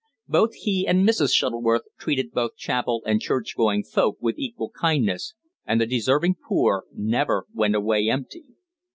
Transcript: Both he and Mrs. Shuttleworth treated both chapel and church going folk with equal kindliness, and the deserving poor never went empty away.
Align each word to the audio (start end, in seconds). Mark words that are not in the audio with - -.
Both 0.27 0.55
he 0.55 0.87
and 0.87 1.07
Mrs. 1.07 1.31
Shuttleworth 1.31 1.83
treated 1.99 2.31
both 2.31 2.55
chapel 2.55 3.03
and 3.05 3.21
church 3.21 3.53
going 3.55 3.83
folk 3.83 4.17
with 4.19 4.39
equal 4.39 4.71
kindliness, 4.71 5.35
and 5.63 5.79
the 5.79 5.85
deserving 5.85 6.37
poor 6.47 6.85
never 6.91 7.45
went 7.53 7.75
empty 7.75 8.39
away. 8.41 8.47